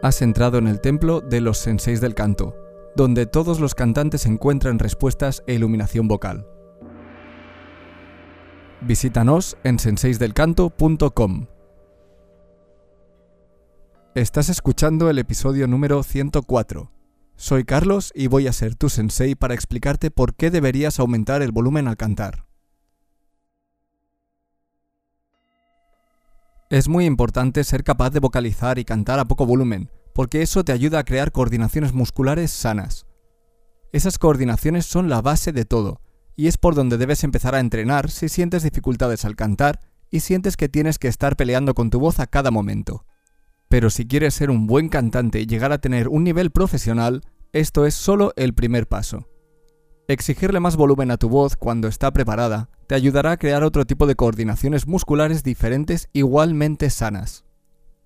Has 0.00 0.22
entrado 0.22 0.58
en 0.58 0.68
el 0.68 0.80
templo 0.80 1.20
de 1.20 1.40
los 1.40 1.58
senseis 1.58 2.00
del 2.00 2.14
canto, 2.14 2.54
donde 2.94 3.26
todos 3.26 3.58
los 3.58 3.74
cantantes 3.74 4.26
encuentran 4.26 4.78
respuestas 4.78 5.42
e 5.48 5.54
iluminación 5.54 6.06
vocal. 6.06 6.46
Visítanos 8.80 9.56
en 9.64 9.80
senseisdelcanto.com. 9.80 11.46
Estás 14.14 14.48
escuchando 14.48 15.10
el 15.10 15.18
episodio 15.18 15.66
número 15.66 16.04
104. 16.04 16.92
Soy 17.34 17.64
Carlos 17.64 18.12
y 18.14 18.28
voy 18.28 18.46
a 18.46 18.52
ser 18.52 18.76
tu 18.76 18.88
sensei 18.88 19.34
para 19.34 19.54
explicarte 19.54 20.12
por 20.12 20.36
qué 20.36 20.52
deberías 20.52 21.00
aumentar 21.00 21.42
el 21.42 21.50
volumen 21.50 21.88
al 21.88 21.96
cantar. 21.96 22.47
Es 26.70 26.86
muy 26.86 27.06
importante 27.06 27.64
ser 27.64 27.82
capaz 27.82 28.10
de 28.10 28.20
vocalizar 28.20 28.78
y 28.78 28.84
cantar 28.84 29.18
a 29.18 29.24
poco 29.24 29.46
volumen, 29.46 29.90
porque 30.12 30.42
eso 30.42 30.64
te 30.64 30.72
ayuda 30.72 30.98
a 30.98 31.04
crear 31.04 31.32
coordinaciones 31.32 31.94
musculares 31.94 32.50
sanas. 32.50 33.06
Esas 33.90 34.18
coordinaciones 34.18 34.84
son 34.84 35.08
la 35.08 35.22
base 35.22 35.52
de 35.52 35.64
todo, 35.64 36.02
y 36.36 36.46
es 36.46 36.58
por 36.58 36.74
donde 36.74 36.98
debes 36.98 37.24
empezar 37.24 37.54
a 37.54 37.60
entrenar 37.60 38.10
si 38.10 38.28
sientes 38.28 38.64
dificultades 38.64 39.24
al 39.24 39.34
cantar 39.34 39.80
y 40.10 40.20
sientes 40.20 40.58
que 40.58 40.68
tienes 40.68 40.98
que 40.98 41.08
estar 41.08 41.36
peleando 41.36 41.72
con 41.72 41.88
tu 41.88 42.00
voz 42.00 42.20
a 42.20 42.26
cada 42.26 42.50
momento. 42.50 43.06
Pero 43.68 43.88
si 43.88 44.06
quieres 44.06 44.34
ser 44.34 44.50
un 44.50 44.66
buen 44.66 44.90
cantante 44.90 45.40
y 45.40 45.46
llegar 45.46 45.72
a 45.72 45.80
tener 45.80 46.06
un 46.08 46.22
nivel 46.22 46.50
profesional, 46.50 47.22
esto 47.54 47.86
es 47.86 47.94
solo 47.94 48.34
el 48.36 48.52
primer 48.52 48.86
paso. 48.86 49.26
Exigirle 50.10 50.58
más 50.58 50.76
volumen 50.76 51.10
a 51.10 51.18
tu 51.18 51.28
voz 51.28 51.54
cuando 51.54 51.86
está 51.86 52.10
preparada 52.14 52.70
te 52.86 52.94
ayudará 52.94 53.32
a 53.32 53.36
crear 53.36 53.62
otro 53.62 53.84
tipo 53.84 54.06
de 54.06 54.14
coordinaciones 54.14 54.86
musculares 54.86 55.42
diferentes 55.44 56.08
igualmente 56.14 56.88
sanas. 56.88 57.44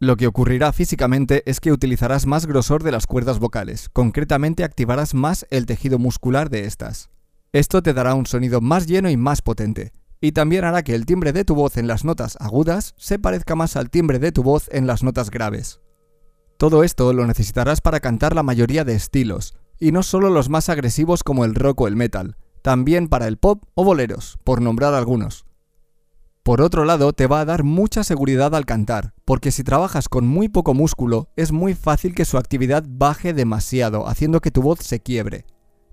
Lo 0.01 0.16
que 0.16 0.27
ocurrirá 0.27 0.73
físicamente 0.73 1.45
es 1.48 1.61
que 1.61 1.70
utilizarás 1.70 2.27
más 2.27 2.47
grosor 2.47 2.83
de 2.83 2.91
las 2.91 3.06
cuerdas 3.06 3.39
vocales, 3.39 3.89
concretamente 3.89 4.64
activarás 4.64 5.14
más 5.14 5.47
el 5.50 5.64
tejido 5.64 6.00
muscular 6.00 6.50
de 6.50 6.64
estas. 6.64 7.11
Esto 7.53 7.84
te 7.84 7.94
dará 7.94 8.16
un 8.16 8.27
sonido 8.27 8.61
más 8.61 8.89
lleno 8.89 9.09
y 9.09 9.16
más 9.16 9.41
potente, 9.41 9.92
y 10.20 10.33
también 10.33 10.64
hará 10.64 10.83
que 10.83 10.97
el 10.97 11.06
timbre 11.06 11.33
de 11.33 11.44
tu 11.44 11.55
voz 11.55 11.77
en 11.77 11.87
las 11.87 12.05
notas 12.05 12.37
agudas 12.41 12.94
se 12.98 13.20
parezca 13.20 13.55
más 13.55 13.77
al 13.77 13.91
timbre 13.91 14.19
de 14.19 14.33
tu 14.33 14.42
voz 14.42 14.69
en 14.72 14.89
las 14.89 15.05
notas 15.05 15.31
graves. 15.31 15.81
Todo 16.56 16.83
esto 16.83 17.12
lo 17.12 17.28
necesitarás 17.28 17.81
para 17.81 18.00
cantar 18.00 18.34
la 18.34 18.42
mayoría 18.42 18.84
de 18.84 18.97
estilos, 18.97 19.55
y 19.83 19.91
no 19.91 20.05
solo 20.05 20.30
los 20.30 20.48
más 20.48 20.69
agresivos 20.69 21.25
como 21.25 21.44
el 21.44 21.56
rock 21.56 21.80
o 21.80 21.88
el 21.88 21.97
metal, 21.97 22.36
también 22.62 23.08
para 23.08 23.27
el 23.27 23.36
pop 23.36 23.64
o 23.75 23.83
boleros, 23.83 24.38
por 24.44 24.62
nombrar 24.62 24.94
algunos. 24.94 25.44
Por 26.44 26.61
otro 26.61 26.84
lado, 26.84 27.12
te 27.12 27.27
va 27.27 27.41
a 27.41 27.44
dar 27.44 27.64
mucha 27.64 28.05
seguridad 28.05 28.55
al 28.55 28.64
cantar, 28.64 29.12
porque 29.25 29.50
si 29.50 29.64
trabajas 29.64 30.08
con 30.08 30.25
muy 30.25 30.48
poco 30.48 30.72
músculo, 30.72 31.30
es 31.34 31.50
muy 31.50 31.75
fácil 31.75 32.14
que 32.14 32.25
su 32.25 32.38
actividad 32.38 32.84
baje 32.88 33.33
demasiado, 33.33 34.06
haciendo 34.06 34.41
que 34.41 34.53
tu 34.53 34.62
voz 34.62 34.78
se 34.78 35.00
quiebre. 35.00 35.47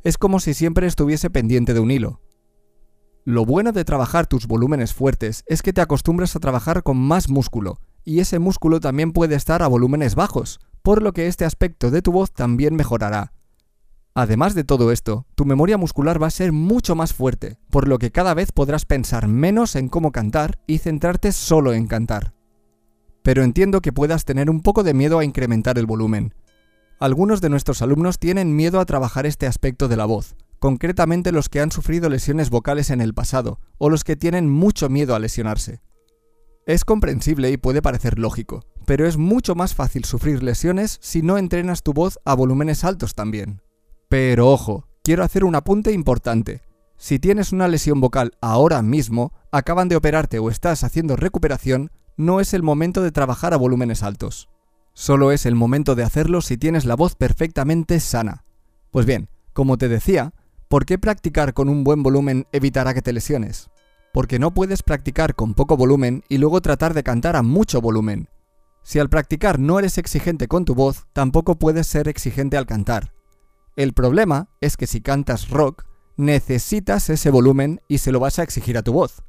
Es 0.04 0.20
como 0.20 0.40
si 0.40 0.54
siempre 0.54 0.86
estuviese 0.86 1.32
pendiente 1.32 1.74
de 1.74 1.80
un 1.80 1.90
hilo. 1.90 2.22
Lo 3.26 3.44
bueno 3.44 3.72
de 3.72 3.86
trabajar 3.86 4.28
tus 4.28 4.46
volúmenes 4.46 4.94
fuertes 4.94 5.44
es 5.48 5.64
que 5.64 5.74
te 5.74 5.82
acostumbras 5.82 6.36
a 6.36 6.40
trabajar 6.40 6.84
con 6.84 6.98
más 6.98 7.28
músculo, 7.28 7.80
y 8.06 8.20
ese 8.20 8.38
músculo 8.38 8.80
también 8.80 9.14
puede 9.14 9.34
estar 9.34 9.64
a 9.64 9.68
volúmenes 9.68 10.14
bajos, 10.14 10.60
por 10.84 11.02
lo 11.02 11.12
que 11.12 11.26
este 11.26 11.44
aspecto 11.44 11.90
de 11.90 12.04
tu 12.04 12.12
voz 12.12 12.32
también 12.32 12.76
mejorará, 12.76 13.34
Además 14.20 14.54
de 14.54 14.66
todo 14.66 14.92
esto, 14.92 15.26
tu 15.34 15.46
memoria 15.46 15.78
muscular 15.78 16.22
va 16.22 16.28
a 16.28 16.30
ser 16.30 16.52
mucho 16.52 16.94
más 16.94 17.14
fuerte, 17.14 17.58
por 17.70 17.88
lo 17.88 18.00
que 18.00 18.12
cada 18.12 18.34
vez 18.34 18.52
podrás 18.52 18.84
pensar 18.84 19.30
menos 19.30 19.78
en 19.78 19.88
cómo 19.88 20.12
cantar 20.12 20.60
y 20.68 20.80
centrarte 20.80 21.32
solo 21.32 21.72
en 21.72 21.88
cantar. 21.88 22.34
Pero 23.24 23.44
entiendo 23.44 23.80
que 23.80 23.94
puedas 23.94 24.26
tener 24.26 24.50
un 24.50 24.60
poco 24.60 24.84
de 24.84 24.94
miedo 24.94 25.20
a 25.20 25.24
incrementar 25.24 25.78
el 25.78 25.86
volumen. 25.86 26.34
Algunos 27.00 27.40
de 27.40 27.48
nuestros 27.48 27.82
alumnos 27.82 28.20
tienen 28.20 28.58
miedo 28.58 28.82
a 28.82 28.86
trabajar 28.86 29.26
este 29.26 29.48
aspecto 29.48 29.88
de 29.88 29.96
la 29.96 30.04
voz, 30.04 30.36
concretamente 30.60 31.32
los 31.32 31.48
que 31.48 31.62
han 31.62 31.72
sufrido 31.72 32.10
lesiones 32.10 32.50
vocales 32.50 32.90
en 32.90 33.00
el 33.00 33.14
pasado 33.14 33.62
o 33.78 33.90
los 33.90 34.04
que 34.04 34.18
tienen 34.18 34.50
mucho 34.50 34.90
miedo 34.90 35.16
a 35.16 35.20
lesionarse. 35.20 35.80
Es 36.66 36.84
comprensible 36.84 37.52
y 37.52 37.56
puede 37.56 37.82
parecer 37.82 38.20
lógico, 38.20 38.66
pero 38.86 39.08
es 39.08 39.16
mucho 39.16 39.56
más 39.56 39.76
fácil 39.76 40.04
sufrir 40.04 40.44
lesiones 40.44 40.98
si 41.02 41.22
no 41.22 41.38
entrenas 41.38 41.84
tu 41.84 41.94
voz 41.94 42.20
a 42.26 42.34
volúmenes 42.34 42.84
altos 42.84 43.16
también. 43.16 43.62
Pero 44.10 44.50
ojo, 44.50 44.88
quiero 45.04 45.24
hacer 45.24 45.44
un 45.44 45.54
apunte 45.54 45.92
importante. 45.92 46.64
Si 46.98 47.20
tienes 47.20 47.54
una 47.54 47.68
lesión 47.68 48.02
vocal 48.02 48.34
ahora 48.42 48.82
mismo, 48.82 49.34
acaban 49.52 49.88
de 49.88 49.96
operarte 49.96 50.40
o 50.40 50.50
estás 50.50 50.84
haciendo 50.84 51.16
recuperación, 51.16 51.92
no 52.18 52.40
es 52.40 52.56
el 52.56 52.64
momento 52.64 53.04
de 53.04 53.12
trabajar 53.12 53.54
a 53.54 53.58
volúmenes 53.58 54.02
altos. 54.02 54.50
Solo 54.94 55.32
es 55.32 55.46
el 55.46 55.54
momento 55.54 55.94
de 55.94 56.04
hacerlo 56.04 56.42
si 56.42 56.58
tienes 56.58 56.86
la 56.86 56.96
voz 56.96 57.14
perfectamente 57.14 58.00
sana. 58.00 58.46
Pues 58.90 59.06
bien, 59.06 59.30
como 59.54 59.78
te 59.78 59.88
decía, 59.88 60.34
¿por 60.70 60.88
qué 60.88 60.98
practicar 60.98 61.54
con 61.54 61.70
un 61.70 61.84
buen 61.84 62.02
volumen 62.02 62.48
evitará 62.52 62.96
que 62.96 63.04
te 63.04 63.14
lesiones? 63.14 63.70
Porque 64.12 64.40
no 64.40 64.56
puedes 64.56 64.82
practicar 64.82 65.36
con 65.36 65.54
poco 65.54 65.78
volumen 65.78 66.24
y 66.30 66.40
luego 66.40 66.62
tratar 66.62 66.96
de 66.96 67.04
cantar 67.04 67.36
a 67.36 67.44
mucho 67.44 67.80
volumen. 67.80 68.28
Si 68.82 68.98
al 68.98 69.08
practicar 69.08 69.60
no 69.60 69.78
eres 69.78 70.00
exigente 70.00 70.48
con 70.48 70.66
tu 70.66 70.74
voz, 70.74 71.06
tampoco 71.14 71.60
puedes 71.60 71.86
ser 71.86 72.08
exigente 72.08 72.58
al 72.58 72.66
cantar. 72.66 73.14
El 73.80 73.94
problema 73.94 74.50
es 74.60 74.76
que 74.76 74.88
si 74.88 75.00
cantas 75.00 75.48
rock, 75.48 75.86
necesitas 76.18 77.10
ese 77.10 77.32
volumen 77.32 77.80
y 77.88 78.00
se 78.00 78.12
lo 78.12 78.20
vas 78.20 78.38
a 78.38 78.44
exigir 78.44 78.78
a 78.78 78.82
tu 78.82 78.92
voz. 78.92 79.24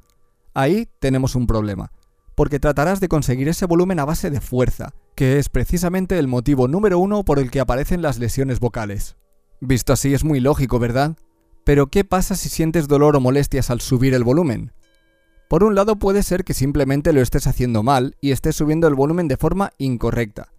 Ahí 0.53 0.89
tenemos 0.99 1.35
un 1.35 1.47
problema, 1.47 1.93
porque 2.35 2.59
tratarás 2.59 2.99
de 2.99 3.07
conseguir 3.07 3.47
ese 3.47 3.65
volumen 3.65 3.97
a 3.99 4.03
base 4.03 4.29
de 4.29 4.41
fuerza, 4.41 4.93
que 5.15 5.39
es 5.39 5.47
precisamente 5.47 6.19
el 6.19 6.27
motivo 6.27 6.67
número 6.67 6.99
uno 6.99 7.23
por 7.23 7.39
el 7.39 7.49
que 7.49 7.61
aparecen 7.61 8.01
las 8.01 8.19
lesiones 8.19 8.59
vocales. 8.59 9.15
Visto 9.61 9.93
así 9.93 10.13
es 10.13 10.25
muy 10.25 10.41
lógico, 10.41 10.79
¿verdad? 10.79 11.15
Pero 11.63 11.87
¿qué 11.87 12.03
pasa 12.03 12.35
si 12.35 12.49
sientes 12.49 12.89
dolor 12.89 13.15
o 13.15 13.21
molestias 13.21 13.69
al 13.69 13.79
subir 13.79 14.13
el 14.13 14.25
volumen? 14.25 14.73
Por 15.49 15.63
un 15.63 15.75
lado 15.75 15.95
puede 15.95 16.23
ser 16.23 16.43
que 16.43 16.53
simplemente 16.53 17.13
lo 17.13 17.21
estés 17.21 17.47
haciendo 17.47 17.83
mal 17.83 18.17
y 18.19 18.31
estés 18.31 18.57
subiendo 18.57 18.89
el 18.89 18.95
volumen 18.95 19.29
de 19.29 19.37
forma 19.37 19.71
incorrecta. 19.77 20.51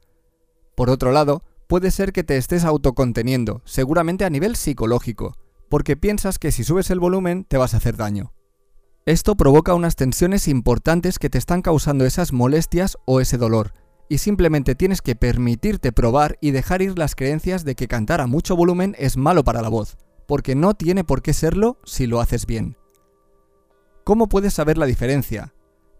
Por 0.74 0.88
otro 0.88 1.12
lado, 1.12 1.42
puede 1.72 1.90
ser 1.90 2.12
que 2.12 2.22
te 2.22 2.36
estés 2.36 2.64
autoconteniendo, 2.64 3.62
seguramente 3.64 4.26
a 4.26 4.28
nivel 4.28 4.56
psicológico, 4.56 5.38
porque 5.70 5.96
piensas 5.96 6.38
que 6.38 6.52
si 6.52 6.64
subes 6.64 6.90
el 6.90 7.00
volumen 7.00 7.44
te 7.44 7.56
vas 7.56 7.72
a 7.72 7.78
hacer 7.78 7.96
daño. 7.96 8.34
Esto 9.06 9.36
provoca 9.36 9.72
unas 9.72 9.96
tensiones 9.96 10.48
importantes 10.48 11.18
que 11.18 11.30
te 11.30 11.38
están 11.38 11.62
causando 11.62 12.04
esas 12.04 12.34
molestias 12.34 12.98
o 13.06 13.22
ese 13.22 13.38
dolor, 13.38 13.72
y 14.10 14.18
simplemente 14.18 14.74
tienes 14.74 15.00
que 15.00 15.16
permitirte 15.16 15.92
probar 15.92 16.36
y 16.42 16.50
dejar 16.50 16.82
ir 16.82 16.98
las 16.98 17.14
creencias 17.14 17.64
de 17.64 17.74
que 17.74 17.88
cantar 17.88 18.20
a 18.20 18.26
mucho 18.26 18.54
volumen 18.54 18.94
es 18.98 19.16
malo 19.16 19.42
para 19.42 19.62
la 19.62 19.70
voz, 19.70 19.96
porque 20.28 20.54
no 20.54 20.74
tiene 20.74 21.04
por 21.04 21.22
qué 21.22 21.32
serlo 21.32 21.78
si 21.84 22.06
lo 22.06 22.20
haces 22.20 22.44
bien. 22.44 22.76
¿Cómo 24.04 24.28
puedes 24.28 24.52
saber 24.52 24.76
la 24.76 24.84
diferencia? 24.84 25.54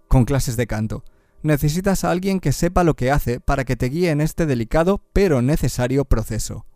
Con 0.07 0.27
clases 0.27 0.59
de 0.59 0.67
canto 0.67 1.03
necesitas 1.43 2.05
a 2.05 2.11
alguien 2.11 2.41
que 2.41 2.53
sepa 2.53 2.85
lo 2.85 2.95
que 2.95 3.11
hace 3.11 3.41
para 3.41 3.65
que 3.65 3.77
te 3.77 3.87
guíe 3.87 4.11
en 4.11 4.21
este 4.21 4.47
delicado 4.47 5.03
pero 5.13 5.43
necesario 5.43 6.05
proceso. 6.05 6.67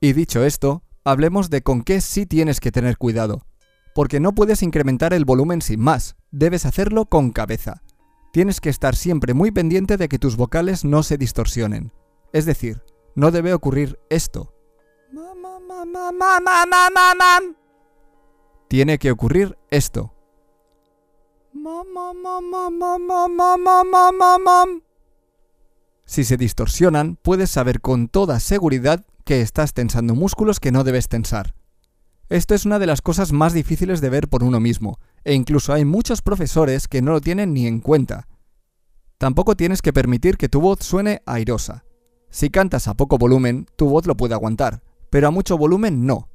Y 0.00 0.12
dicho 0.12 0.44
esto, 0.44 0.82
hablemos 1.04 1.50
de 1.50 1.62
con 1.62 1.82
qué 1.82 2.00
sí 2.00 2.26
tienes 2.26 2.60
que 2.60 2.72
tener 2.72 2.98
cuidado. 2.98 3.46
Porque 3.94 4.20
no 4.20 4.34
puedes 4.34 4.62
incrementar 4.62 5.12
el 5.12 5.24
volumen 5.24 5.62
sin 5.62 5.80
más, 5.80 6.16
debes 6.30 6.66
hacerlo 6.66 7.06
con 7.06 7.30
cabeza. 7.30 7.82
Tienes 8.32 8.60
que 8.60 8.70
estar 8.70 8.96
siempre 8.96 9.34
muy 9.34 9.50
pendiente 9.50 9.96
de 9.96 10.08
que 10.08 10.18
tus 10.18 10.36
vocales 10.36 10.84
no 10.84 11.02
se 11.02 11.18
distorsionen. 11.18 11.92
Es 12.32 12.46
decir, 12.46 12.82
no 13.14 13.30
debe 13.30 13.52
ocurrir 13.52 13.98
esto. 14.08 14.54
Tiene 18.68 18.98
que 18.98 19.10
ocurrir 19.10 19.58
esto. 19.70 20.11
Si 26.06 26.24
se 26.24 26.36
distorsionan, 26.36 27.16
puedes 27.20 27.50
saber 27.50 27.80
con 27.80 28.08
toda 28.08 28.40
seguridad 28.40 29.04
que 29.24 29.42
estás 29.42 29.74
tensando 29.74 30.14
músculos 30.14 30.60
que 30.60 30.72
no 30.72 30.82
debes 30.82 31.08
tensar. 31.08 31.54
Esto 32.30 32.54
es 32.54 32.64
una 32.64 32.78
de 32.78 32.86
las 32.86 33.02
cosas 33.02 33.32
más 33.32 33.52
difíciles 33.52 34.00
de 34.00 34.08
ver 34.08 34.28
por 34.28 34.44
uno 34.44 34.60
mismo, 34.60 34.98
e 35.24 35.34
incluso 35.34 35.74
hay 35.74 35.84
muchos 35.84 36.22
profesores 36.22 36.88
que 36.88 37.02
no 37.02 37.12
lo 37.12 37.20
tienen 37.20 37.52
ni 37.52 37.66
en 37.66 37.80
cuenta. 37.80 38.28
Tampoco 39.18 39.54
tienes 39.54 39.82
que 39.82 39.92
permitir 39.92 40.38
que 40.38 40.48
tu 40.48 40.60
voz 40.60 40.78
suene 40.80 41.20
airosa. 41.26 41.84
Si 42.30 42.48
cantas 42.48 42.88
a 42.88 42.94
poco 42.94 43.18
volumen, 43.18 43.66
tu 43.76 43.88
voz 43.88 44.06
lo 44.06 44.16
puede 44.16 44.32
aguantar, 44.34 44.82
pero 45.10 45.28
a 45.28 45.30
mucho 45.30 45.58
volumen 45.58 46.06
no. 46.06 46.30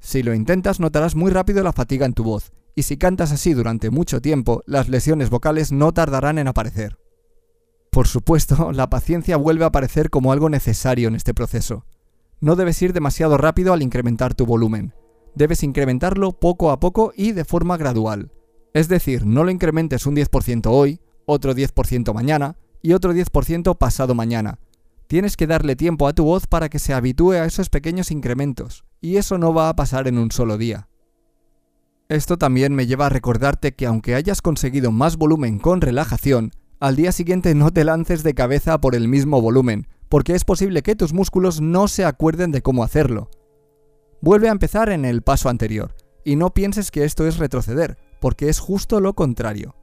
Si 0.00 0.22
lo 0.22 0.34
intentas 0.34 0.80
notarás 0.80 1.14
muy 1.14 1.30
rápido 1.30 1.62
la 1.62 1.72
fatiga 1.72 2.04
en 2.04 2.12
tu 2.12 2.24
voz, 2.24 2.52
y 2.80 2.82
si 2.82 2.96
cantas 2.96 3.30
así 3.30 3.52
durante 3.52 3.90
mucho 3.90 4.22
tiempo, 4.22 4.62
las 4.64 4.88
lesiones 4.88 5.28
vocales 5.28 5.70
no 5.70 5.92
tardarán 5.92 6.38
en 6.38 6.48
aparecer. 6.48 6.98
Por 7.90 8.08
supuesto, 8.08 8.72
la 8.72 8.88
paciencia 8.88 9.36
vuelve 9.36 9.64
a 9.64 9.68
aparecer 9.68 10.08
como 10.08 10.32
algo 10.32 10.48
necesario 10.48 11.08
en 11.08 11.14
este 11.14 11.34
proceso. 11.34 11.84
No 12.40 12.56
debes 12.56 12.80
ir 12.80 12.94
demasiado 12.94 13.36
rápido 13.36 13.74
al 13.74 13.82
incrementar 13.82 14.34
tu 14.34 14.46
volumen. 14.46 14.94
Debes 15.34 15.62
incrementarlo 15.62 16.32
poco 16.32 16.70
a 16.70 16.80
poco 16.80 17.12
y 17.14 17.32
de 17.32 17.44
forma 17.44 17.76
gradual. 17.76 18.32
Es 18.72 18.88
decir, 18.88 19.26
no 19.26 19.44
lo 19.44 19.50
incrementes 19.50 20.06
un 20.06 20.16
10% 20.16 20.66
hoy, 20.70 21.00
otro 21.26 21.54
10% 21.54 22.14
mañana 22.14 22.56
y 22.80 22.94
otro 22.94 23.12
10% 23.12 23.76
pasado 23.76 24.14
mañana, 24.14 24.58
Tienes 25.10 25.36
que 25.36 25.48
darle 25.48 25.74
tiempo 25.74 26.06
a 26.06 26.12
tu 26.12 26.22
voz 26.22 26.46
para 26.46 26.68
que 26.68 26.78
se 26.78 26.94
habitúe 26.94 27.32
a 27.32 27.44
esos 27.44 27.68
pequeños 27.68 28.12
incrementos, 28.12 28.84
y 29.00 29.16
eso 29.16 29.38
no 29.38 29.52
va 29.52 29.68
a 29.68 29.74
pasar 29.74 30.06
en 30.06 30.18
un 30.18 30.30
solo 30.30 30.56
día. 30.56 30.88
Esto 32.10 32.36
también 32.36 32.74
me 32.74 32.88
lleva 32.88 33.06
a 33.06 33.08
recordarte 33.08 33.70
que 33.70 33.86
aunque 33.86 34.16
hayas 34.16 34.42
conseguido 34.42 34.90
más 34.90 35.16
volumen 35.16 35.60
con 35.60 35.80
relajación, 35.80 36.50
al 36.80 36.96
día 36.96 37.12
siguiente 37.12 37.54
no 37.54 37.70
te 37.70 37.84
lances 37.84 38.24
de 38.24 38.34
cabeza 38.34 38.80
por 38.80 38.96
el 38.96 39.06
mismo 39.06 39.40
volumen, 39.40 39.86
porque 40.08 40.34
es 40.34 40.44
posible 40.44 40.82
que 40.82 40.96
tus 40.96 41.12
músculos 41.12 41.60
no 41.60 41.86
se 41.86 42.04
acuerden 42.04 42.50
de 42.50 42.62
cómo 42.62 42.82
hacerlo. 42.82 43.30
Vuelve 44.20 44.48
a 44.48 44.50
empezar 44.50 44.88
en 44.90 45.04
el 45.04 45.22
paso 45.22 45.48
anterior, 45.48 45.94
y 46.24 46.34
no 46.34 46.52
pienses 46.52 46.90
que 46.90 47.04
esto 47.04 47.28
es 47.28 47.38
retroceder, 47.38 47.96
porque 48.20 48.48
es 48.48 48.58
justo 48.58 48.98
lo 48.98 49.14
contrario. 49.14 49.76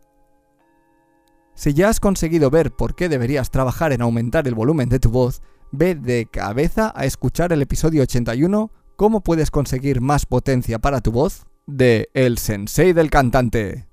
Si 1.55 1.73
ya 1.73 1.87
has 1.87 2.01
conseguido 2.01 2.49
ver 2.49 2.71
por 2.71 2.95
qué 2.95 3.07
deberías 3.07 3.51
trabajar 3.51 3.93
en 3.93 4.01
aumentar 4.01 4.49
el 4.49 4.53
volumen 4.53 4.89
de 4.89 4.99
tu 4.99 5.11
voz, 5.11 5.41
ve 5.71 5.95
de 5.95 6.25
cabeza 6.29 6.91
a 6.93 7.05
escuchar 7.05 7.53
el 7.53 7.61
episodio 7.61 8.03
81, 8.03 8.69
cómo 8.97 9.21
puedes 9.23 9.49
conseguir 9.49 10.01
más 10.01 10.25
potencia 10.25 10.77
para 10.79 10.99
tu 10.99 11.13
voz, 11.13 11.47
de 11.67 12.09
El 12.13 12.37
Sensei 12.37 12.93
del 12.93 13.09
Cantante. 13.09 13.87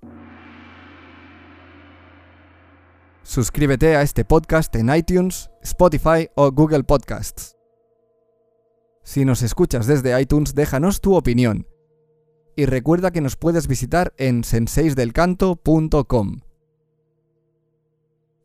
Suscríbete 3.25 3.97
a 3.97 4.03
este 4.03 4.25
podcast 4.25 4.75
en 4.77 4.95
iTunes, 4.95 5.51
Spotify 5.63 6.29
o 6.37 6.53
Google 6.53 6.85
Podcasts. 6.85 7.57
Si 9.03 9.25
nos 9.25 9.43
escuchas 9.43 9.87
desde 9.87 10.19
iTunes, 10.21 10.55
déjanos 10.55 11.01
tu 11.01 11.15
opinión. 11.17 11.67
Y 12.57 12.67
recuerda 12.67 13.11
que 13.11 13.21
nos 13.21 13.37
puedes 13.37 13.67
visitar 13.67 14.15
en 14.17 14.45
senseisdelcanto.com. 14.45 16.41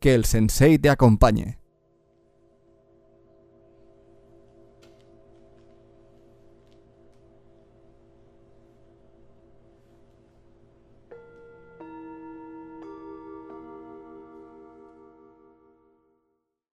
Que 0.00 0.14
el 0.14 0.24
sensei 0.24 0.78
te 0.78 0.90
acompañe. 0.90 1.59